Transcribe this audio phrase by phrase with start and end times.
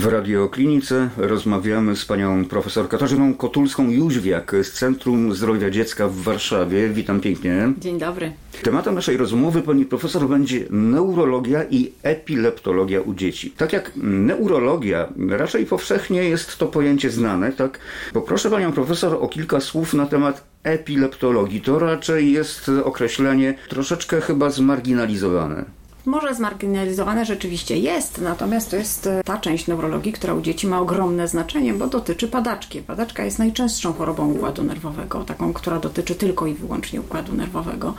[0.00, 6.88] W radioklinice rozmawiamy z panią profesor Katarzyną Kotulską-Jóźwiak z Centrum Zdrowia Dziecka w Warszawie.
[6.88, 7.72] Witam pięknie.
[7.78, 8.32] Dzień dobry.
[8.62, 13.50] Tematem naszej rozmowy pani profesor będzie neurologia i epileptologia u dzieci.
[13.56, 17.78] Tak jak neurologia, raczej powszechnie jest to pojęcie znane, tak?
[18.12, 21.60] Poproszę panią profesor o kilka słów na temat epileptologii.
[21.60, 25.79] To raczej jest określenie troszeczkę chyba zmarginalizowane.
[26.06, 30.80] Może zmarginalizowane rzeczywiście jest, natomiast to jest e, ta część neurologii, która u dzieci ma
[30.80, 32.82] ogromne znaczenie, bo dotyczy padaczki.
[32.82, 37.94] Padaczka jest najczęstszą chorobą układu nerwowego, taką, która dotyczy tylko i wyłącznie układu nerwowego.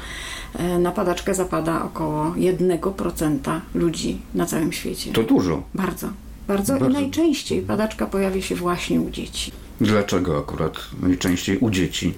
[0.54, 5.12] E, na padaczkę zapada około 1% ludzi na całym świecie.
[5.14, 5.64] To dużo.
[5.74, 6.08] Bardzo.
[6.48, 6.90] Bardzo, Bardzo.
[6.90, 9.52] i najczęściej padaczka pojawi się właśnie u dzieci.
[9.82, 12.14] Dlaczego akurat najczęściej u dzieci?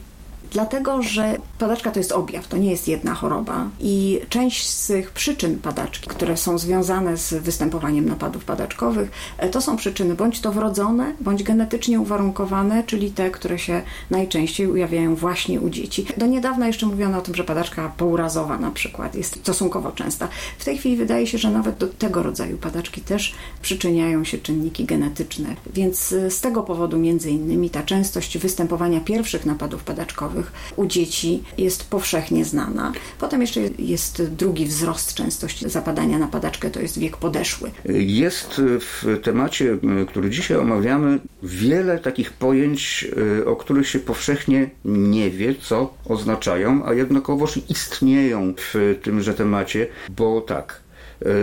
[0.53, 5.11] Dlatego, że padaczka to jest objaw, to nie jest jedna choroba i część z tych
[5.11, 10.51] przyczyn padaczki, które są związane z występowaniem napadów padaczkowych, e, to są przyczyny bądź to
[10.51, 16.05] wrodzone, bądź genetycznie uwarunkowane, czyli te, które się najczęściej ujawiają właśnie u dzieci.
[16.17, 20.27] Do niedawna jeszcze mówiono o tym, że padaczka półrazowa na przykład jest stosunkowo częsta.
[20.57, 24.85] W tej chwili wydaje się, że nawet do tego rodzaju padaczki też przyczyniają się czynniki
[24.85, 30.42] genetyczne, więc e, z tego powodu między innymi ta częstość występowania pierwszych napadów padaczkowych
[30.75, 32.91] u dzieci jest powszechnie znana.
[33.19, 37.71] Potem jeszcze jest drugi wzrost częstości zapadania na padaczkę, to jest wiek podeszły.
[37.95, 39.77] Jest w temacie,
[40.07, 43.07] który dzisiaj omawiamy, wiele takich pojęć,
[43.41, 49.87] e, o których się powszechnie nie wie, co oznaczają, a jednakowoż istnieją w tymże temacie,
[50.09, 50.82] bo tak,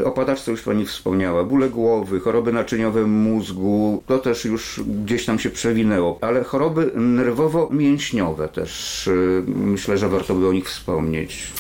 [0.04, 5.38] o padaczce już Pani wspomniała, bóle głowy, choroby naczyniowe mózgu, to też już gdzieś tam
[5.38, 9.12] się przewinęło, ale choroby nerwowo-mięśniowe też e,
[9.46, 11.52] myślę, że warto by o nich wspomnieć.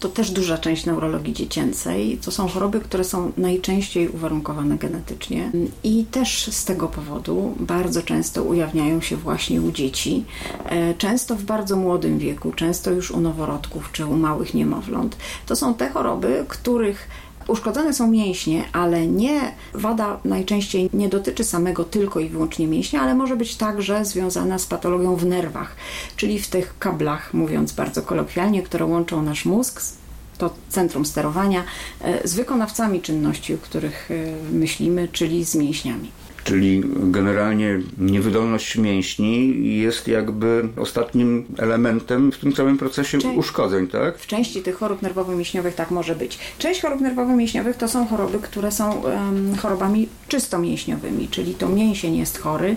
[0.00, 2.18] To też duża część neurologii dziecięcej.
[2.24, 5.50] To są choroby, które są najczęściej uwarunkowane genetycznie.
[5.84, 10.24] I też z tego powodu bardzo często ujawniają się właśnie u dzieci,
[10.64, 15.16] e, często w bardzo młodym wieku, często już u noworodków czy u małych niemowląt.
[15.46, 17.08] To są te choroby, których
[17.48, 23.14] Uszkodzone są mięśnie, ale nie wada najczęściej nie dotyczy samego tylko i wyłącznie mięśnia, ale
[23.14, 25.76] może być także związana z patologią w nerwach,
[26.16, 29.82] czyli w tych kablach, mówiąc bardzo kolokwialnie, które łączą nasz mózg
[30.38, 31.64] to centrum sterowania
[32.00, 34.14] e, z wykonawcami czynności, o których e,
[34.52, 36.10] myślimy, czyli z mięśniami.
[36.44, 44.18] Czyli generalnie niewydolność mięśni jest jakby ostatnim elementem w tym całym procesie uszkodzeń, tak?
[44.18, 46.38] W części tych chorób nerwowo-mięśniowych tak może być.
[46.58, 52.16] Część chorób nerwowo-mięśniowych to są choroby, które są um, chorobami czysto mięśniowymi, czyli to mięsień
[52.16, 52.76] jest chory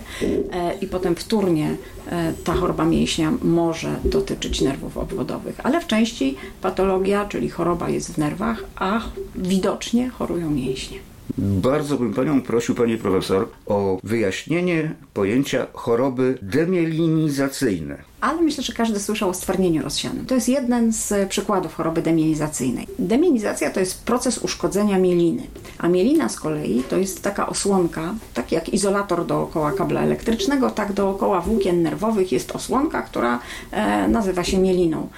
[0.52, 1.76] e, i potem wtórnie
[2.10, 8.14] e, ta choroba mięśnia może dotyczyć nerwów obwodowych, ale w części patologia, czyli choroba jest
[8.14, 9.00] w nerwach, a
[9.36, 10.98] widocznie chorują mięśnie.
[11.38, 19.00] Bardzo bym Panią prosił, Pani Profesor, o wyjaśnienie pojęcia choroby demielinizacyjne ale myślę, że każdy
[19.00, 20.26] słyszał o stwardnieniu rozsianym.
[20.26, 22.86] To jest jeden z przykładów choroby demielinizacyjnej.
[22.98, 25.42] Demilinizacja to jest proces uszkodzenia mieliny,
[25.78, 30.92] a mielina z kolei to jest taka osłonka, tak jak izolator dookoła kabla elektrycznego, tak
[30.92, 33.38] dookoła włókien nerwowych jest osłonka, która
[33.70, 35.08] e, nazywa się mieliną.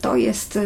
[0.00, 0.60] To jest e,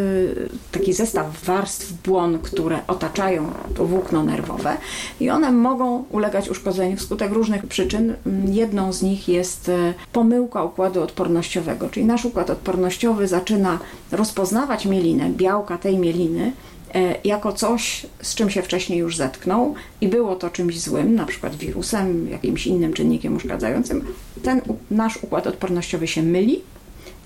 [0.73, 4.77] taki zestaw warstw błon, które otaczają to włókno nerwowe
[5.21, 8.15] i one mogą ulegać uszkodzeniu wskutek różnych przyczyn.
[8.47, 13.79] Jedną z nich jest e, pomyłka układu odporności odpornościowego, czyli nasz układ odpornościowy zaczyna
[14.13, 16.53] rozpoznawać mielinę, białka tej mieliny,
[16.95, 21.27] e, jako coś, z czym się wcześniej już zetknął i było to czymś złym, na
[21.27, 24.05] przykład wirusem, jakimś innym czynnikiem uszkadzającym,
[24.43, 24.61] ten
[24.91, 26.61] nasz układ odpornościowy się myli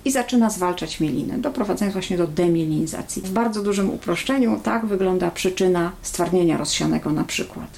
[0.05, 3.21] i zaczyna zwalczać mielinę, doprowadzając właśnie do demielinizacji.
[3.21, 7.69] W bardzo dużym uproszczeniu tak wygląda przyczyna stwardnienia rozsianego na przykład.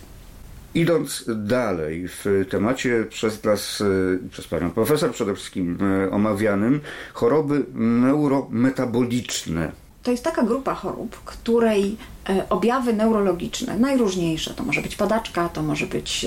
[0.75, 3.85] Idąc dalej w temacie przez nas, e,
[4.29, 6.81] przez panią profesor przede wszystkim e, omawianym,
[7.13, 9.71] choroby neurometaboliczne.
[10.03, 11.97] To jest taka grupa chorób, której
[12.29, 16.25] e, objawy neurologiczne, najróżniejsze, to może być padaczka, to może być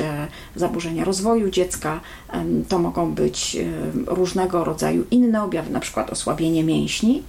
[0.57, 2.01] zaburzenia rozwoju dziecka,
[2.69, 3.57] to mogą być
[4.07, 7.23] różnego rodzaju inne objawy, na przykład osłabienie mięśni,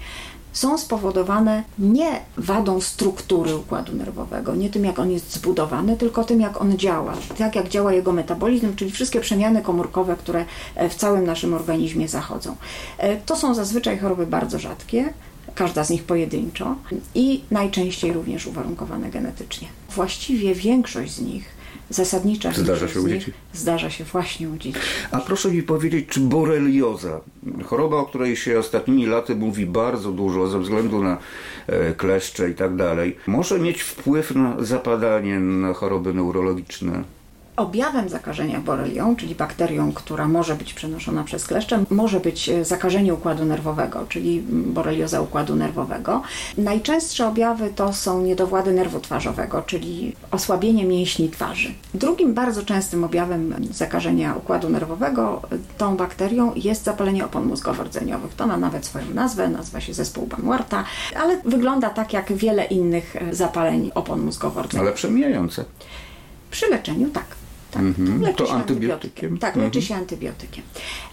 [0.54, 6.42] są spowodowane nie wadą struktury układu nerwowego, nie tym, jak on jest zbudowany, tylko tym,
[6.42, 10.96] jak on działa, tak jak działa jego metabolizm, czyli wszystkie przemiany komórkowe, które e, w
[10.96, 12.56] całym naszym organizmie zachodzą.
[12.98, 15.13] E, to są zazwyczaj choroby bardzo rzadkie,
[15.56, 16.75] każda z nich pojedynczo
[17.16, 19.68] i najczęściej również uwarunkowane genetycznie.
[19.90, 21.58] Właściwie większość z nich
[21.89, 23.33] zasadnicza Zdarza się u dzieci?
[23.54, 24.80] zdarza się właśnie u dzieci.
[25.12, 27.21] A proszę mi powiedzieć, czy borelioza,
[27.66, 31.18] choroba, o której się ostatnimi laty mówi bardzo dużo ze względu na
[31.68, 37.04] e, kleszcze i tak dalej, może mieć wpływ na zapadanie, na choroby neurologiczne?
[37.59, 43.13] Objawem zakażenia borelią, czyli bakterią, która może być przenoszona przez kleszcze, może być e, zakażenie
[43.13, 46.21] układu nerwowego, czyli borelioza układu nerwowego.
[46.57, 51.69] Najczęstsze objawy to są niedowłady nerwu twarzowego, czyli osłabienie mięśni twarzy.
[51.94, 58.33] Drugim bardzo częstym objawem zakażenia układu nerwowego e, tą bakterią jest zapalenie opon mózgowo-rdzeniowych.
[58.38, 60.83] To ma nawet swoją nazwę, nazywa się zespół Banwarta,
[61.15, 64.79] ale wygląda tak jak wiele innych e, zapaleń opon mózgowo-rdzeniowych.
[64.79, 65.65] Ale przemijające.
[66.51, 67.38] Przy leczeniu tak.
[67.71, 68.21] Tak, Mhm.
[68.21, 69.38] leczy To się antybiotykiem?
[69.38, 70.63] Tak, leczy się antybiotykiem.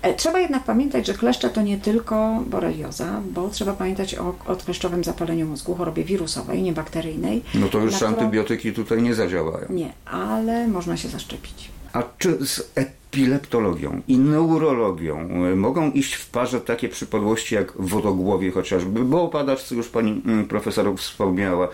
[0.02, 5.04] E, Trzeba jednak pamiętać, że kleszcze to nie tylko borelioza, bo trzeba pamiętać o odkleszczowym
[5.04, 7.42] zapaleniu mózgu, chorobie wirusowej, nie bakteryjnej.
[7.54, 9.66] No to już którą- antybiotyki tutaj nie zadziałają.
[9.70, 11.70] Nie, ale można się zaszczepić.
[11.92, 18.50] A czy z epileptologią i neurologią y, mogą iść w parze takie przypadłości jak wodogłowie
[18.50, 21.68] chociażby, bo o padaczce już pani mm, profesor wspomniała,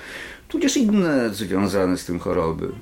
[0.48, 2.72] tudzież inne związane z tym choroby?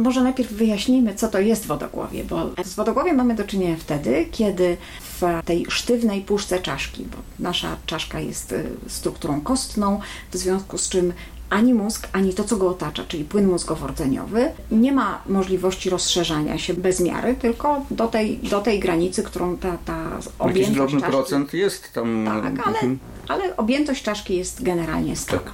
[0.00, 4.76] Może najpierw wyjaśnijmy, co to jest wodogłowie, bo z wodogłowiem mamy do czynienia wtedy, kiedy
[5.20, 10.00] w tej sztywnej puszce czaszki, bo nasza czaszka jest y, strukturą kostną,
[10.32, 11.12] w związku z czym
[11.50, 16.74] ani mózg, ani to, co go otacza, czyli płyn mózgowo-rdzeniowy, nie ma możliwości rozszerzania się
[16.74, 21.12] bez miary, tylko do tej, do tej granicy, którą ta, ta Jakiś objętość drobny czaszki...
[21.12, 22.24] procent jest tam.
[22.26, 22.98] Tak, ale, Mhm.
[23.28, 25.42] ale objętość czaszki jest generalnie stała.
[25.42, 25.52] Tak.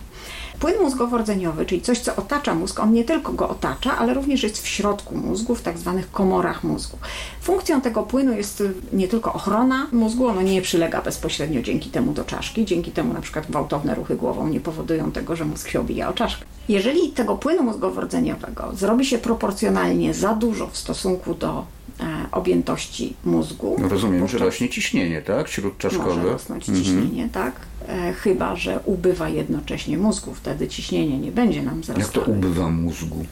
[0.59, 4.63] Płyn mózgowo-rdzeniowy, czyli coś, co otacza mózg, on nie tylko go otacza, ale również jest
[4.63, 6.99] w środku mózgu, w tak zwanych komorach mózgu.
[7.41, 12.13] Funkcją tego płynu jest y, nie tylko ochrona mózgu, ono nie przylega bezpośrednio dzięki temu
[12.13, 15.81] do czaszki, dzięki temu na przykład gwałtowne ruchy głową nie powodują tego, że mózg się
[15.81, 16.45] obija o czaszkę.
[16.69, 21.76] Jeżeli tego płynu mózgowo-rdzeniowego zrobi się proporcjonalnie za dużo w stosunku do
[22.33, 25.49] objętości mózgu, No rozumiem, że wówczas- rośnie ciśnienie, tak?
[25.49, 26.09] Śródczaszkowe.
[26.17, 27.55] może rosnąć ciśnienie, tak?
[27.89, 32.27] E, chyba, że ubywa jednocześnie mózgu, wtedy ciśnienie nie będzie nam Jak to wzrastało.
[32.27, 33.25] ubywa mózgu?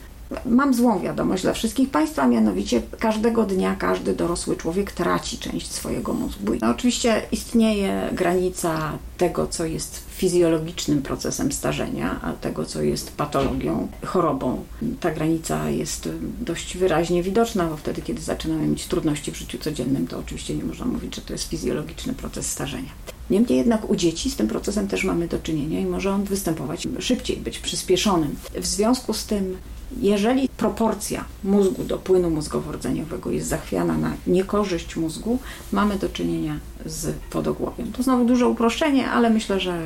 [0.45, 6.13] Mam złą wiadomość dla wszystkich Państwa, mianowicie każdego dnia każdy dorosły człowiek traci część swojego
[6.13, 6.53] mózgu.
[6.61, 13.87] No, oczywiście istnieje granica tego, co jest fizjologicznym procesem starzenia, a tego, co jest patologią,
[14.05, 14.63] chorobą.
[14.99, 16.09] Ta granica jest
[16.41, 20.63] dość wyraźnie widoczna, bo wtedy, kiedy zaczynamy mieć trudności w życiu codziennym, to oczywiście nie
[20.63, 22.89] można mówić, że to jest fizjologiczny proces starzenia.
[23.29, 26.87] Niemniej jednak u dzieci z tym procesem też mamy do czynienia i może on występować
[26.99, 28.35] szybciej, być przyspieszonym.
[28.55, 29.57] W związku z tym
[30.01, 35.39] jeżeli proporcja mózgu do płynu mózgowo-rdzeniowego jest zachwiana na niekorzyść mózgu,
[35.71, 37.91] mamy do czynienia z wodogłowiem.
[37.91, 39.81] To znowu duże uproszczenie, ale myślę, że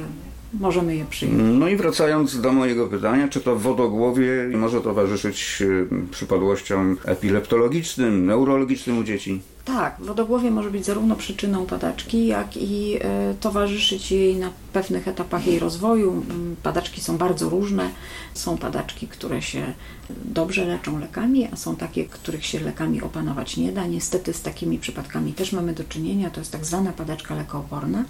[0.54, 1.60] możemy je przyjąć.
[1.60, 8.98] No i wracając do mojego pytania, czy to wodogłowie może towarzyszyć y, przypadłościom epileptologicznym, neurologicznym
[8.98, 9.42] u dzieci?
[9.66, 15.48] Tak, wodogłowie może być zarówno przyczyną padaczki, jak i e, towarzyszyć jej na pewnych etapach
[15.48, 16.12] jej rozwoju.
[16.12, 17.90] Mm, Padaczki są bardzo różne.
[18.34, 19.74] Są padaczki, które się
[20.26, 23.88] dobrze leczą lekami, a są takie, których się lekami opanować nie da.
[23.88, 26.30] Niestety z takimi przypadkami też mamy do czynienia.
[26.30, 28.06] To jest tak zwana padaczka lekooporna.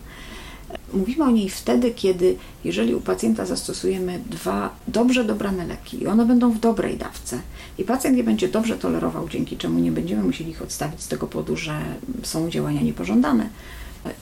[0.94, 6.26] Mówimy o niej wtedy, kiedy jeżeli u pacjenta zastosujemy dwa dobrze dobrane leki i one
[6.26, 7.40] będą w dobrej dawce
[7.78, 11.28] i pacjent je będzie dobrze tolerował, dzięki czemu nie będziemy musieli ich odstawić z tego
[11.28, 11.82] powodu, że
[12.24, 13.50] są działania niepożądane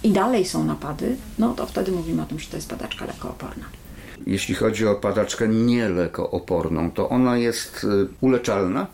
[0.03, 3.65] i dalej są napady, no to wtedy mówimy o tym, że to jest padaczka lekooporna.
[4.27, 8.87] Jeśli chodzi o padaczkę nielekooporną, to ona jest y, uleczalna?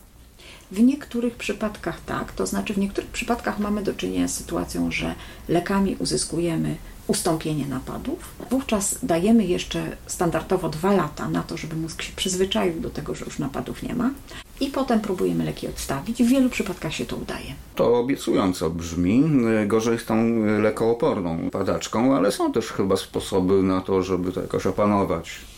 [0.73, 5.15] W niektórych przypadkach tak, to znaczy w niektórych przypadkach mamy do czynienia z sytuacją, że
[5.49, 6.75] lekami uzyskujemy
[7.07, 8.35] ustąpienie napadów.
[8.49, 13.25] Wówczas dajemy jeszcze standardowo dwa lata na to, żeby mózg się przyzwyczaił do tego, że
[13.25, 14.11] już napadów nie ma
[14.59, 16.23] i potem próbujemy leki odstawić.
[16.23, 17.53] W wielu przypadkach się to udaje.
[17.75, 19.23] To obiecująco brzmi.
[19.67, 24.65] Gorzej z tą lekooporną padaczką, ale są też chyba sposoby na to, żeby to jakoś
[24.65, 25.52] opanować.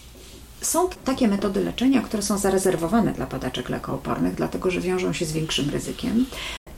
[0.62, 5.32] Są takie metody leczenia, które są zarezerwowane dla padaczek lekoopornych, dlatego że wiążą się z
[5.32, 6.26] większym ryzykiem.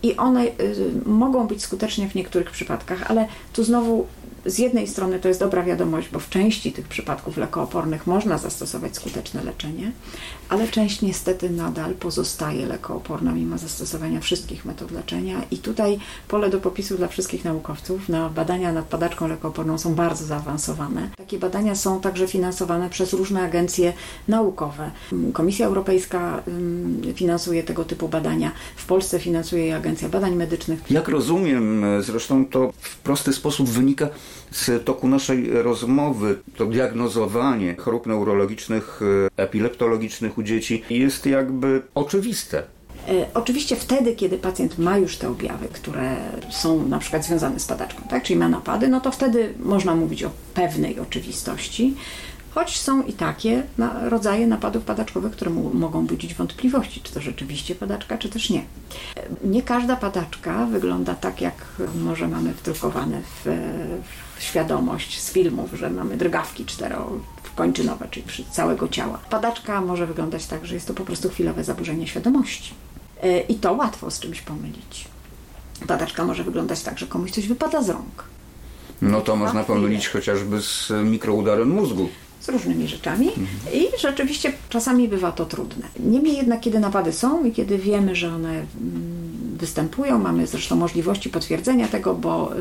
[0.04, 0.52] I one y,
[1.06, 4.08] mogą być skuteczne w niektórych przypadkach, ale tu znowu
[4.48, 8.96] z jednej strony to jest dobra wiadomość, bo w części tych przypadków lekoopornych można zastosować
[8.96, 9.92] skuteczne leczenie,
[10.50, 15.42] ale część niestety nadal pozostaje lekooporna mimo zastosowania wszystkich metod leczenia.
[15.52, 20.26] I tutaj pole do popisu dla wszystkich naukowców na badania nad padaczką lekooporną są bardzo
[20.26, 21.10] zaawansowane.
[21.18, 23.94] Takie badania są także finansowane przez różne agencje
[24.28, 24.92] naukowe.
[25.34, 26.44] Komisja Europejska
[27.16, 28.52] finansuje tego typu badania.
[28.76, 30.92] W Polsce finansuje je Agencja Badań Medycznych.
[30.92, 34.10] Jak rozumiem, y, zresztą to w prosty sposób wynika
[34.52, 42.64] z toku naszej rozmowy, to diagnozowanie chorób neurologicznych, y, epileptologicznych u dzieci jest jakby oczywiste.
[43.08, 46.16] E, oczywiście wtedy, kiedy pacjent ma już te objawy, które
[46.50, 48.24] są na przykład związane z padaczką, tak?
[48.24, 51.94] czyli ma napady, no to wtedy można mówić o pewnej oczywistości.
[52.58, 57.76] Choć są i takie na, rodzaje napadów padaczkowych, które mogą budzić wątpliwości, czy to rzeczywiście
[57.76, 58.64] padaczka, czy też nie.
[59.44, 61.54] Nie każda padaczka wygląda tak, jak
[61.96, 63.46] może mamy wdrukowane w,
[64.38, 67.12] w świadomość z filmów, że mamy drgawki cztero
[67.56, 69.20] kończynowe, czyli całego ciała.
[69.30, 72.74] Padaczka może wyglądać tak, że jest to po prostu chwilowe zaburzenie świadomości.
[73.24, 75.08] E, I to łatwo z czymś pomylić.
[75.88, 78.24] Padaczka może wyglądać tak, że komuś coś wypada z rąk.
[79.02, 82.10] No to można pomylić chociażby z mikroudarem mózgu
[82.48, 83.28] z różnymi rzeczami
[83.74, 85.86] i rzeczywiście czasami bywa to trudne.
[86.00, 89.27] Niemniej jednak, kiedy napady są i kiedy wiemy, że one mm,
[89.58, 92.52] występują, mamy zresztą możliwości potwierdzenia tego, bo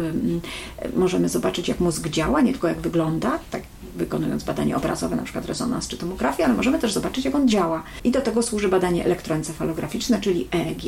[0.97, 3.62] możemy zobaczyć, jak mózg działa, nie tylko jak wygląda, tak
[3.97, 7.83] wykonując badanie obrazowe, na przykład rezonans czy tomografię, ale możemy też zobaczyć, jak on działa.
[8.05, 10.83] I do tego służy badanie elektroencefalograficzne, czyli EEG.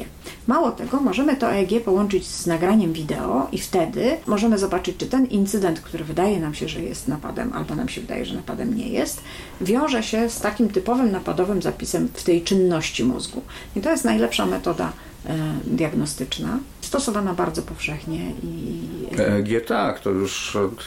[0.47, 5.27] Mało tego, możemy to EEG połączyć z nagraniem wideo i wtedy możemy zobaczyć, czy ten
[5.27, 8.89] incydent, który wydaje nam się, że jest napadem, albo nam się wydaje, że napadem nie
[8.89, 9.21] jest,
[9.61, 13.43] wiąże się z takim typowym napadowym zapisem w tej czynności mózgu.
[13.77, 14.93] I to jest najlepsza metoda
[15.65, 18.33] diagnostyczna, stosowana bardzo powszechnie.
[18.43, 18.81] I...
[19.19, 20.87] EEG tak, to już od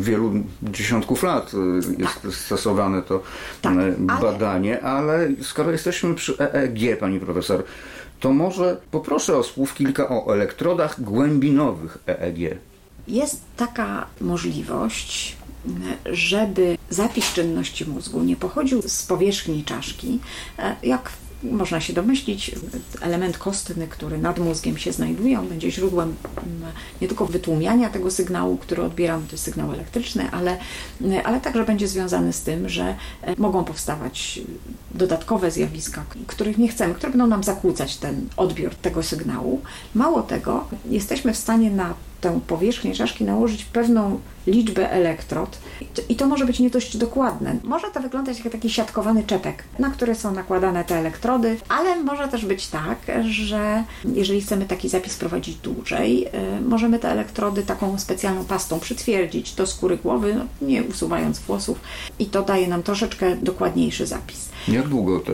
[0.00, 1.52] wielu dziesiątków lat
[1.98, 2.32] jest tak.
[2.34, 3.22] stosowane to
[3.62, 5.14] tak, badanie, ale...
[5.14, 7.64] ale skoro jesteśmy przy EEG, pani profesor,
[8.20, 12.58] to może poproszę o słów kilka o elektrodach głębinowych EEG.
[13.08, 15.36] Jest taka możliwość,
[16.06, 20.18] żeby zapis czynności mózgu nie pochodził z powierzchni czaszki,
[20.58, 21.10] e, jak
[21.42, 22.50] można się domyślić,
[23.00, 28.10] element kostny, który nad mózgiem się znajduje, on będzie źródłem mm, nie tylko wytłumiania tego
[28.10, 30.58] sygnału, który odbieramy, to jest sygnał elektryczny, ale,
[31.24, 34.40] ale także będzie związany z tym, że e, mogą powstawać
[34.94, 39.60] dodatkowe zjawiska, których nie chcemy, które będą nam zakłócać ten odbiór tego sygnału.
[39.94, 45.58] Mało tego, jesteśmy w stanie na tę powierzchnię czaszki nałożyć pewną liczbę elektrod
[46.08, 47.56] i to może być nie dość dokładne.
[47.64, 52.28] Może to wyglądać jak taki siatkowany czepek, na który są nakładane te elektrody, ale może
[52.28, 52.98] też być tak,
[53.30, 53.84] że
[54.14, 59.66] jeżeli chcemy taki zapis prowadzić dłużej, y, możemy te elektrody taką specjalną pastą przytwierdzić do
[59.66, 61.80] skóry głowy, no, nie usuwając włosów
[62.18, 64.48] i to daje nam troszeczkę dokładniejszy zapis.
[64.68, 65.32] Jak długo te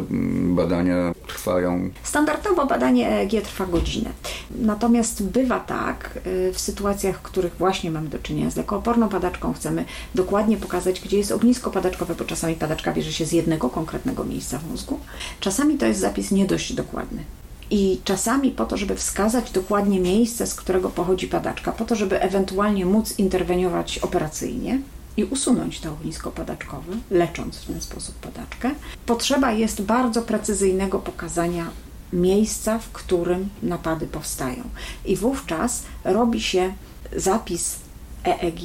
[0.54, 1.90] badania trwają?
[2.02, 4.10] Standardowo badanie EEG trwa godzinę.
[4.58, 9.52] Natomiast bywa tak, y, w sytuacjach, w których właśnie mamy do czynienia z lekooporną padaczką,
[9.52, 14.24] chcemy dokładnie pokazać, gdzie jest ognisko padaczkowe, bo czasami padaczka bierze się z jednego konkretnego
[14.24, 15.00] miejsca w mózgu.
[15.40, 17.24] Czasami to jest zapis nie dość dokładny.
[17.70, 22.20] I czasami po to, żeby wskazać dokładnie miejsce, z którego pochodzi padaczka, po to, żeby
[22.20, 24.78] ewentualnie móc interweniować operacyjnie,
[25.16, 28.70] i usunąć to ognisko padaczkowe, lecząc w ten sposób padaczkę,
[29.06, 31.66] potrzeba jest bardzo precyzyjnego pokazania
[32.14, 34.62] miejsca, w którym napady powstają.
[35.04, 36.72] I wówczas robi się
[37.16, 37.76] zapis
[38.24, 38.60] EEG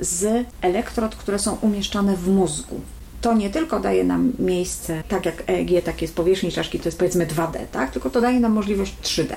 [0.00, 2.80] z elektrod, które są umieszczane w mózgu.
[3.20, 6.98] To nie tylko daje nam miejsce, tak jak EEG, takie z powierzchni czaszki, to jest
[6.98, 7.90] powiedzmy 2D, tak?
[7.90, 9.34] tylko to daje nam możliwość 3D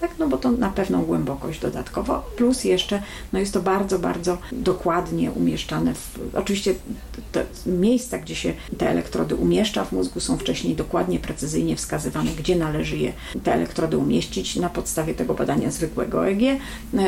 [0.00, 0.10] tak?
[0.18, 5.30] No bo to na pewną głębokość dodatkowo, plus jeszcze no jest to bardzo, bardzo dokładnie
[5.30, 6.74] umieszczane w, oczywiście
[7.32, 12.56] te miejsca, gdzie się te elektrody umieszcza w mózgu są wcześniej dokładnie, precyzyjnie wskazywane, gdzie
[12.56, 13.12] należy je
[13.42, 16.40] te elektrody umieścić na podstawie tego badania zwykłego EG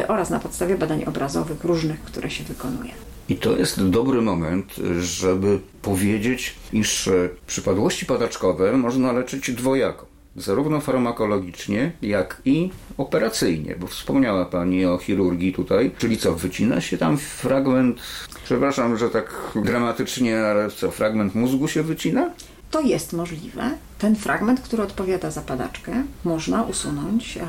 [0.08, 2.90] oraz na podstawie badań obrazowych różnych, które się wykonuje.
[3.28, 7.10] I to jest dobry moment, żeby powiedzieć, iż
[7.46, 10.07] przypadłości padaczkowe można leczyć dwojako
[10.42, 16.98] zarówno farmakologicznie, jak i operacyjnie, bo wspomniała Pani o chirurgii tutaj, czyli co, wycina się
[16.98, 18.00] tam fragment,
[18.44, 22.30] przepraszam, że tak dramatycznie, ale co, fragment mózgu się wycina?
[22.70, 23.70] To jest możliwe.
[23.98, 27.42] Ten fragment, który odpowiada za padaczkę, można usunąć e,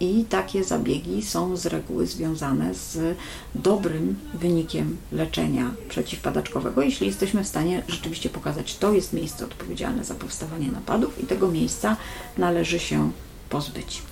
[0.00, 3.16] i takie zabiegi są z reguły związane z
[3.54, 10.14] dobrym wynikiem leczenia przeciwpadaczkowego, jeśli jesteśmy w stanie rzeczywiście pokazać, to jest miejsce odpowiedzialne za
[10.14, 11.96] powstawanie napadów i tego miejsca
[12.38, 13.10] należy się
[13.54, 14.02] pozbyć.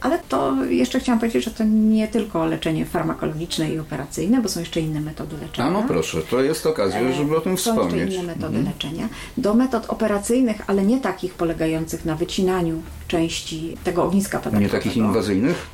[0.00, 4.60] Ale to jeszcze chciałam powiedzieć, że to nie tylko leczenie farmakologiczne i operacyjne, bo są
[4.60, 5.68] jeszcze inne metody leczenia.
[5.68, 7.90] A no proszę, to jest okazja, e, żeby o tym wspomnieć.
[7.90, 8.64] Są jeszcze inne metody mhm.
[8.66, 9.08] leczenia.
[9.36, 14.60] Do metod operacyjnych, ale nie takich polegających na wycinaniu części tego ogniska padaczkowego.
[14.60, 15.66] Nie takich inwazyjnych?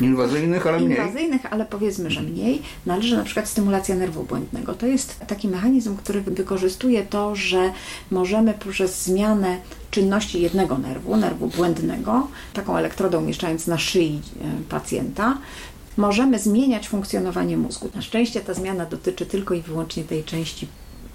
[0.00, 0.98] Inwazyjnych, ale mniej.
[0.98, 2.62] Inwazyjnych, ale powiedzmy, że mniej.
[2.86, 4.74] Należy na przykład stymulacja nerwu błędnego.
[4.74, 7.72] To jest taki mechanizm, który wykorzystuje to, że
[8.10, 9.56] możemy przez zmianę
[9.90, 15.38] czynności jednego nerwu, nerwu błędnego, taką elektrodę umieszczając na szyi e, pacjenta,
[15.96, 17.90] możemy zmieniać funkcjonowanie mózgu.
[17.94, 20.68] Na szczęście ta zmiana dotyczy tylko i wyłącznie tej części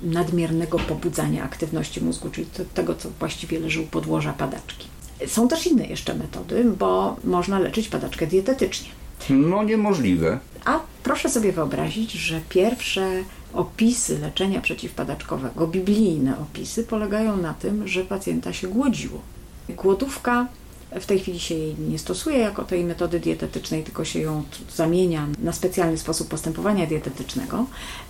[0.04, 4.88] nadmiernego pobudzania aktywności mózgu, czyli tego, co właściwie leży u podłoża padaczki.
[5.28, 8.90] Są też inne jeszcze metody, bo można leczyć padaczkę dietetycznie.
[9.30, 10.40] No niemożliwe.
[10.66, 13.24] A proszę sobie wyobrazić, że pierwsze
[13.54, 19.22] opisy leczenia przeciwpadaczkowego, biblijne opisy, polegają na tym, że pacjenta się głodziło.
[19.70, 20.48] Głodówka
[20.92, 24.44] w tej chwili się jej nie stosuje jako tej metody dietetycznej, tylko się ją
[24.76, 27.66] zamienia na specjalny sposób postępowania dietetycznego,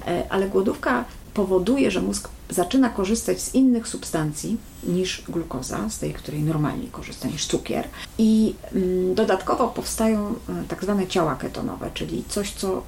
[0.08, 6.14] e, ale głodówka powoduje, że mózg zaczyna korzystać z innych substancji niż glukoza, z tej,
[6.14, 7.88] której normalnie korzysta, niż cukier.
[8.18, 12.84] I mm, dodatkowo powstają e, tak zwane ciała ketonowe, czyli coś, co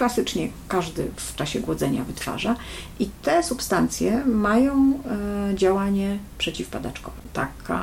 [0.00, 2.56] klasycznie każdy w czasie głodzenia wytwarza
[2.98, 4.72] i te substancje mają
[5.50, 7.16] e, działanie przeciwpadaczkowe.
[7.32, 7.82] Taka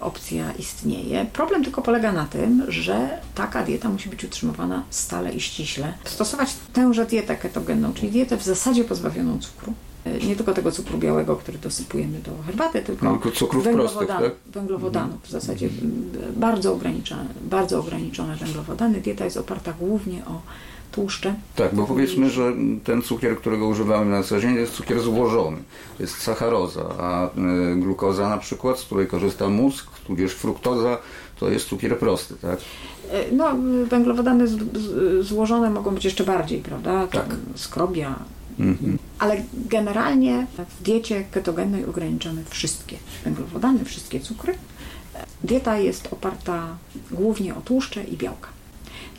[0.00, 1.26] opcja istnieje.
[1.32, 5.92] Problem tylko polega na tym, że taka dieta musi być utrzymywana stale i ściśle.
[6.04, 9.72] Stosować tęże dietę ketogenną, czyli dietę w zasadzie pozbawioną cukru,
[10.04, 14.40] e, nie tylko tego cukru białego, który dosypujemy do herbaty, tylko no, cukrów węglowodan, prostych,
[14.44, 14.52] tak?
[14.52, 15.22] węglowodanów.
[15.22, 15.68] W zasadzie
[16.36, 19.00] bardzo ograniczone, bardzo ograniczone węglowodany.
[19.00, 20.40] Dieta jest oparta głównie o
[20.92, 21.34] tłuszcze.
[21.56, 22.52] Tak, bo powiedzmy, że
[22.84, 25.56] ten cukier, którego używamy na co dzień, jest cukier złożony.
[25.96, 27.30] To jest sacharoza, a e,
[27.76, 30.98] glukoza na przykład, z której korzysta mózg, tudzież fruktoza,
[31.40, 32.58] to jest cukier prosty, tak?
[33.12, 34.44] E, no, węglowodany
[35.20, 37.06] złożone mogą być jeszcze bardziej, prawda?
[37.06, 37.26] Tak.
[37.54, 38.14] Skrobia.
[38.58, 38.98] Mhm.
[39.18, 40.46] Ale generalnie
[40.80, 44.54] w diecie ketogennej ograniczamy wszystkie węglowodany, wszystkie cukry.
[45.44, 46.76] Dieta jest oparta
[47.10, 48.48] głównie o tłuszcze i białka.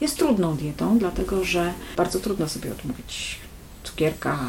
[0.02, 3.40] Jest trudną dietą, dlatego że bardzo trudno sobie odmówić
[3.84, 4.40] cukierka,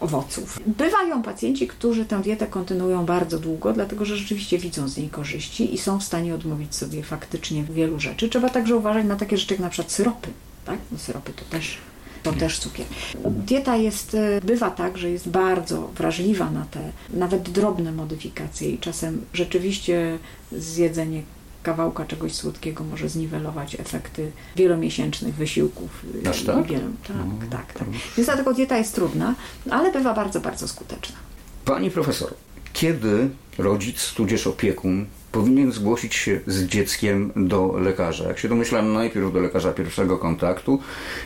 [0.00, 0.60] owoców.
[0.66, 5.74] Bywają pacjenci, którzy tę dietę kontynuują bardzo długo, dlatego że rzeczywiście widzą z niej korzyści
[5.74, 8.28] i są w stanie odmówić sobie faktycznie wielu rzeczy.
[8.28, 10.28] Trzeba także uważać na takie rzeczy jak na przykład syropy.
[10.64, 10.78] Tak?
[10.92, 11.78] No, syropy to też
[12.22, 12.86] to też cukier.
[13.24, 16.80] Dieta jest, e, bywa tak, że jest bardzo wrażliwa na te
[17.10, 20.18] nawet drobne modyfikacje i czasem rzeczywiście
[20.52, 21.22] zjedzenie
[21.62, 26.06] kawałka czegoś słodkiego może zniwelować efekty wielomiesięcznych wysiłków.
[26.30, 26.66] Aż tak?
[26.66, 27.88] Wielu, tak, no, tak, tak.
[28.16, 29.34] Więc dlatego dieta jest trudna,
[29.70, 31.16] ale bywa bardzo, bardzo skuteczna.
[31.64, 32.34] Pani profesor,
[32.72, 38.28] kiedy rodzic tudzież opiekun powinien zgłosić się z dzieckiem do lekarza.
[38.28, 40.78] Jak się domyślam, najpierw do lekarza pierwszego kontaktu.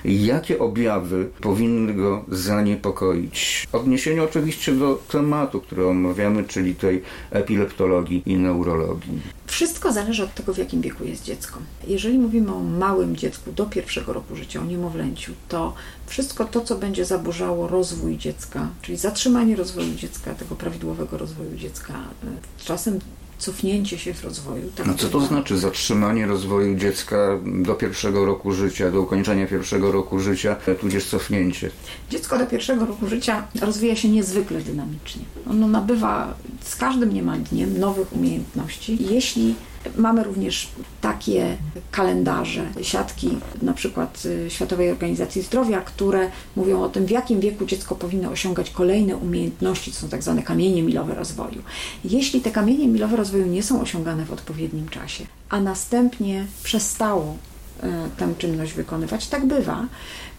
[0.05, 3.67] Jakie objawy powinny go zaniepokoić?
[3.73, 9.21] Odniesienie oczywiście do tematu, który omawiamy, czyli tej epileptologii i neurologii.
[9.57, 11.59] Wszystko zależy od tego, w jakim wieku jest dziecko.
[11.87, 15.75] Jeżeli mówimy o małym dziecku do pierwszego roku życia, o niemowlęciu, to
[16.07, 21.95] wszystko to, co będzie zaburzało rozwój dziecka, czyli zatrzymanie rozwoju dziecka, tego prawidłowego rozwoju dziecka,
[21.95, 22.99] e, czasem
[23.39, 24.71] cofnięcie się w rozwoju.
[24.77, 29.93] Tak no co to znaczy zatrzymanie rozwoju dziecka do pierwszego roku życia, do ukończenia pierwszego
[29.93, 31.71] roku życia, tudzież cofnięcie?
[32.11, 35.23] Dziecko do pierwszego roku życia rozwija się niezwykle dynamicznie.
[35.51, 38.99] Ono nabywa z każdym niemal dniem nowych umiejętności.
[39.11, 39.55] Jeśli
[39.97, 40.69] Mamy również
[41.01, 41.57] takie
[41.91, 47.67] kalendarze, siatki na przykład y, Światowej Organizacji Zdrowia, które mówią o tym, w jakim wieku
[47.67, 51.63] dziecko powinno osiągać kolejne umiejętności, to są tak zwane kamienie milowe rozwoju.
[52.05, 57.37] Jeśli te kamienie milowe rozwoju nie są osiągane w odpowiednim czasie, a następnie przestało
[57.85, 59.87] y, tę czynność wykonywać, tak bywa,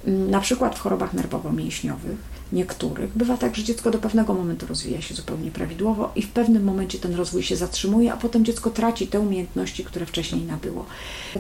[0.06, 3.18] mm, na przykład w chorobach nerwowo-mięśniowych, niektórych.
[3.18, 7.00] Bywa tak, że dziecko do pewnego momentu rozwija się zupełnie prawidłowo i w pewnym momencie
[7.00, 10.86] ten rozwój się zatrzymuje, a potem dziecko traci te umiejętności, które wcześniej nabyło.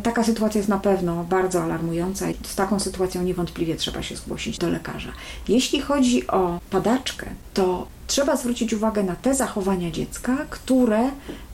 [0.03, 4.57] Taka sytuacja jest na pewno bardzo alarmująca i z taką sytuacją niewątpliwie trzeba się zgłosić
[4.57, 5.11] do lekarza.
[5.47, 11.11] Jeśli chodzi o padaczkę, to trzeba zwrócić uwagę na te zachowania dziecka, które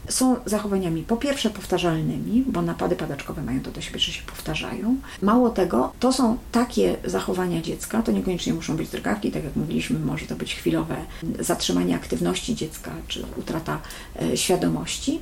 [0.10, 4.96] są zachowaniami po pierwsze powtarzalnymi, bo napady padaczkowe mają to do siebie, że się powtarzają.
[5.22, 10.00] Mało tego, to są takie zachowania dziecka, to niekoniecznie muszą być drgawki, tak jak mówiliśmy,
[10.00, 10.96] może to być chwilowe
[11.40, 13.80] zatrzymanie aktywności dziecka czy utrata
[14.22, 15.22] e, świadomości.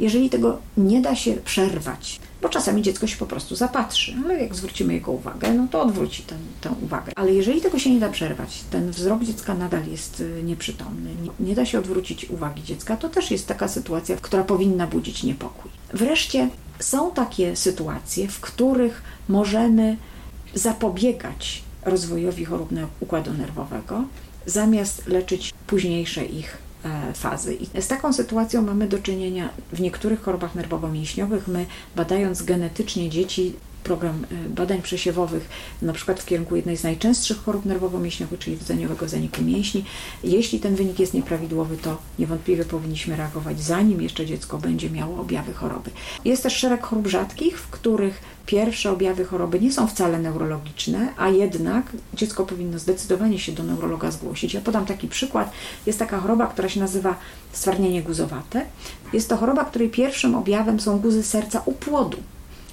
[0.00, 4.54] Jeżeli tego nie da się przerwać, bo czasami dziecko się po prostu zapatrzy, ale jak
[4.54, 7.12] zwrócimy jego uwagę, no to odwróci ten, tę uwagę.
[7.16, 11.10] Ale jeżeli tego się nie da przerwać, ten wzrok dziecka nadal jest y, nieprzytomny,
[11.40, 15.70] nie, da się odwrócić uwagi dziecka, to też jest taka sytuacja, która powinna budzić niepokój.
[15.94, 19.96] Wreszcie są takie sytuacje, w których możemy
[20.54, 24.04] zapobiegać rozwojowi chorób układu nerwowego,
[24.46, 26.69] zamiast leczyć późniejsze ich
[27.14, 27.54] fazy.
[27.54, 31.48] I z taką sytuacją mamy do czynienia w niektórych chorobach nerwowo-mięśniowych.
[31.48, 31.66] My
[31.96, 35.48] badając genetycznie dzieci program badań przesiewowych,
[35.82, 39.84] na przykład w kierunku jednej z najczęstszych chorób nerwowo-mięśniowych, czyli rdzeniowego zaniku mięśni.
[40.24, 45.52] Jeśli ten wynik jest nieprawidłowy, to niewątpliwie powinniśmy reagować, zanim jeszcze dziecko będzie miało objawy
[45.52, 45.90] choroby.
[46.24, 51.28] Jest też szereg chorób rzadkich, w których pierwsze objawy choroby nie są wcale neurologiczne, a
[51.28, 54.54] jednak dziecko powinno zdecydowanie się do neurologa zgłosić.
[54.54, 55.52] Ja podam taki przykład.
[55.86, 57.14] Jest taka choroba, która się nazywa
[57.52, 58.66] stwardnienie guzowate.
[59.12, 62.18] Jest to choroba, której pierwszym objawem są guzy serca u płodu.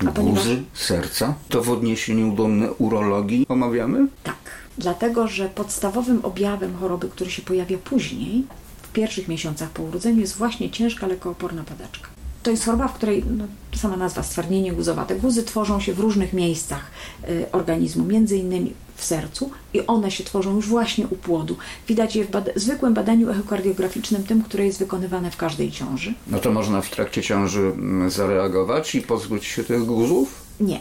[0.04, 1.34] Guzy serca?
[1.50, 4.08] To w odniesieniu do urologii omawiamy?
[4.24, 4.36] Tak,
[4.78, 8.44] dlatego że podstawowym objawem choroby, który się pojawia później,
[8.82, 12.10] w pierwszych miesiącach po urodzeniu, jest właśnie ciężka lekooporna padaczka.
[12.44, 15.16] To jest choroba, w której no, sama nazwa stwardnienie guzowate.
[15.16, 16.92] Guzy tworzą się w różnych miejscach
[17.30, 21.58] y, organizmu, między innymi w sercu i one się tworzą już właśnie u płodu.
[21.88, 26.14] Widać je w bada zwykłym badaniu echokardiograficznym, tym, które jest wykonywane w każdej ciąży.
[26.28, 30.42] No to można w trakcie ciąży mm, zareagować i pozbyć się tych guzów?
[30.60, 30.80] Nie.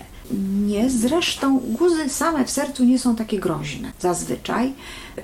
[0.66, 3.92] Nie, zresztą guzy same w sercu nie są takie groźne.
[4.00, 4.72] Zazwyczaj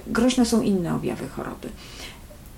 [0.06, 1.68] groźne są inne objawy choroby.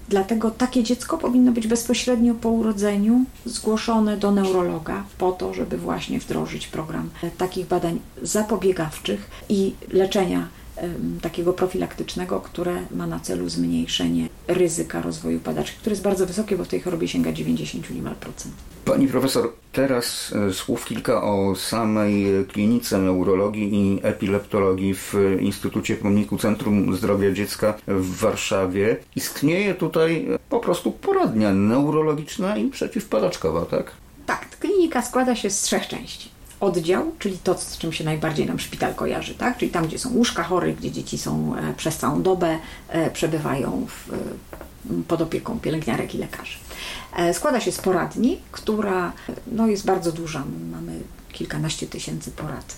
[0.08, 6.18] Dlatego takie dziecko powinno być bezpośrednio po urodzeniu zgłoszone do neurologa po to, żeby właśnie
[6.20, 10.48] wdrożyć program takich badań zapobiegawczych i leczenia
[11.22, 16.64] takiego profilaktycznego, które ma na celu zmniejszenie ryzyka rozwoju padaczki, które jest bardzo wysokie, bo
[16.64, 18.54] w tej chorobie sięga 90 niemal procent.
[18.84, 26.38] Pani profesor, teraz e, słów kilka o samej klinice neurologii i epileptologii w Instytucie Pomniku
[26.38, 28.96] Centrum Zdrowia Dziecka w Warszawie.
[29.16, 33.90] Istnieje tutaj po prostu poradnia neurologiczna i przeciwpadaczkowa, tak?
[34.26, 38.58] Tak, klinika składa się z trzech części oddział, czyli to, z czym się najbardziej nam
[38.58, 39.58] szpital kojarzy, tak?
[39.58, 43.86] czyli tam, gdzie są łóżka chorych, gdzie dzieci są e, przez całą dobę, e, przebywają
[43.88, 44.10] w,
[45.08, 46.58] pod opieką pielęgniarek i lekarzy.
[47.16, 49.12] E, składa się z poradni, która
[49.46, 50.44] no, jest bardzo duża.
[50.72, 51.00] Mamy
[51.32, 52.76] kilkanaście tysięcy porad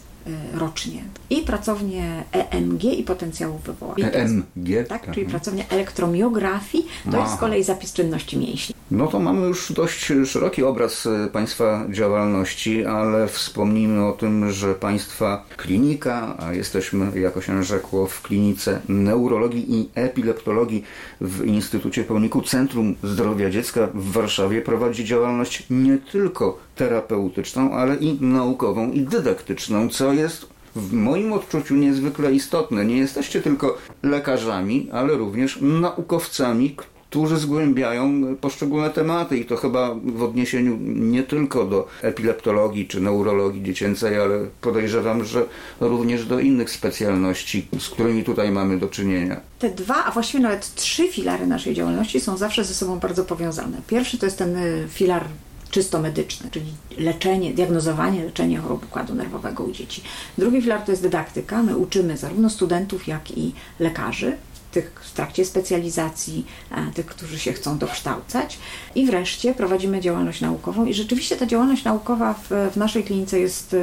[0.55, 1.05] rocznie.
[1.31, 4.15] I pracownię EMG i potencjałów wywołanych.
[4.15, 4.89] EMG?
[4.89, 8.75] Tak, czyli pracownia elektromiografii, to jest z kolei zapis czynności mięśni.
[8.90, 14.75] No to mamy już dość szeroki obraz e, Państwa działalności, ale wspomnijmy o tym, że
[14.75, 20.85] Państwa klinika, a jesteśmy, jako się rzekło, w klinice neurologii i epileptologii
[21.20, 28.22] w Instytucie Pełniku Centrum Zdrowia Dziecka w Warszawie prowadzi działalność nie tylko terapeutyczną, ale i
[28.25, 30.46] naukową i dydaktyczną, co jest
[30.77, 32.85] w moim odczuciu niezwykle istotne.
[32.85, 36.77] Nie jesteście tylko lekarzami, ale również naukowcami,
[37.17, 43.63] którzy zgłębiają poszczególne tematy i to chyba w odniesieniu nie tylko do epileptologii czy neurologii
[43.63, 45.45] dziecięcej, ale podejrzewam, że
[45.81, 49.41] również do innych specjalności, z którymi tutaj mamy do czynienia.
[49.59, 53.77] Te dwa, a właściwie nawet trzy filary naszej działalności są zawsze ze sobą bardzo powiązane.
[53.87, 55.25] Pierwszy to jest ten y, filar
[55.71, 56.67] czysto medyczne, czyli
[56.99, 60.03] leczenie, diagnozowanie, leczenie chorób układu nerwowego u dzieci.
[60.39, 61.63] Drugi filar to jest dydaktyka.
[61.63, 64.37] My uczymy zarówno studentów, jak i lekarzy
[64.77, 68.59] tych w trakcie specjalizacji, e, tych, którzy się chcą dokształcać.
[68.95, 73.75] I wreszcie prowadzimy działalność naukową i rzeczywiście ta działalność naukowa w, w naszej klinice jest
[73.75, 73.79] e,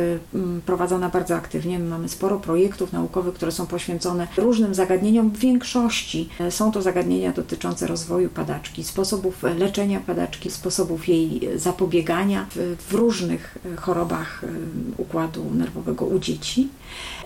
[0.65, 1.79] prowadzona bardzo aktywnie.
[1.79, 5.29] My mamy sporo projektów naukowych, które są poświęcone różnym zagadnieniom.
[5.29, 12.45] W większości e, są to zagadnienia dotyczące rozwoju padaczki, sposobów leczenia padaczki, sposobów jej zapobiegania
[12.56, 14.41] w, w różnych chorobach
[14.97, 16.67] układu nerwowego u dzieci,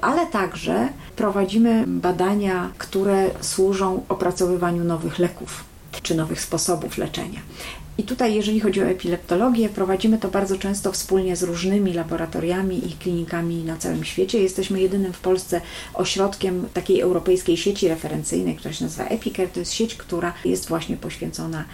[0.01, 5.63] ale także prowadzimy badania, które służą opracowywaniu nowych leków
[6.03, 7.39] czy nowych sposobów leczenia.
[7.97, 12.91] I tutaj, jeżeli chodzi o epileptologię, prowadzimy to bardzo często wspólnie z różnymi laboratoriami i
[12.91, 14.39] klinikami na całym świecie.
[14.39, 15.61] Jesteśmy jedynym w Polsce
[15.93, 19.49] ośrodkiem takiej europejskiej sieci referencyjnej, która się nazywa Epicare.
[19.49, 21.65] To jest sieć, która jest właśnie poświęcona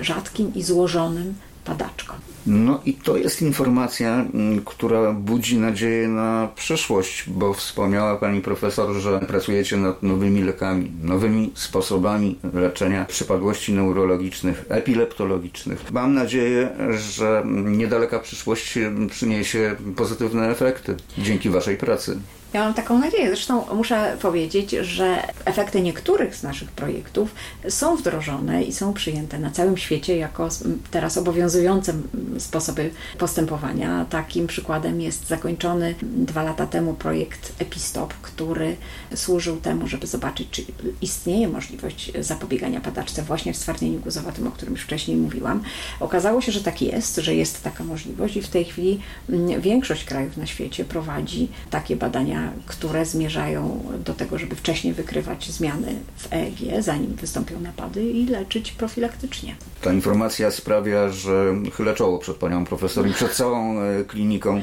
[0.00, 2.14] rzadkim i złożonym padaczką.
[2.46, 8.94] No i to jest informacja, mm, która budzi nadzieję na przyszłość, bo wspomniała pani profesor,
[8.94, 15.92] że pracujecie nad nowymi lekami, nowymi sposobami leczenia przypadłości neurologicznych, epileptologicznych.
[15.92, 18.78] Mam nadzieję, że niedaleka przyszłość
[19.10, 22.18] przyniesie pozytywne efekty dzięki waszej pracy.
[22.52, 23.26] Ja mam taką nadzieję.
[23.26, 27.34] Zresztą muszę powiedzieć, że efekty niektórych z naszych projektów
[27.68, 30.48] są wdrożone i są przyjęte na całym świecie jako
[30.90, 31.92] teraz obowiązujące
[32.38, 34.06] sposoby postępowania.
[34.10, 38.76] Takim przykładem jest zakończony dwa lata temu projekt Epistop, który
[39.14, 40.62] służył temu, żeby zobaczyć, czy
[41.00, 45.62] istnieje możliwość zapobiegania padaczce właśnie w stwardnieniu guzowatym, o którym już wcześniej mówiłam.
[46.00, 49.00] Okazało się, że tak jest, że jest taka możliwość i w tej chwili
[49.60, 55.94] większość krajów na świecie prowadzi takie badania które zmierzają do tego, żeby wcześniej wykrywać zmiany
[56.16, 59.56] w EEG, zanim wystąpią napady i leczyć profilaktycznie.
[59.80, 64.62] Ta informacja sprawia, że chylę czoło przed panią profesor i przed całą e, kliniką.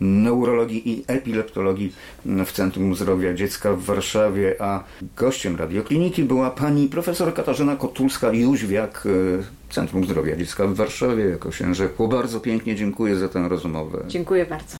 [0.00, 1.92] neurologii i epileptologii
[2.24, 4.84] w Centrum Zdrowia Dziecka w Warszawie, a
[5.16, 11.74] gościem radiokliniki była pani profesor Katarzyna Kotulska-Jóźwiak, e, Centrum Zdrowia Dziecka w Warszawie, jako się
[11.74, 12.08] rzekło.
[12.08, 14.04] Bardzo pięknie dziękuję za tę rozmowę.
[14.08, 14.79] Dziękuję bardzo.